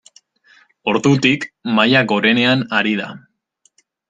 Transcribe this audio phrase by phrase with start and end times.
[0.93, 1.45] Ordutik
[1.75, 3.13] maila gorenean ari da.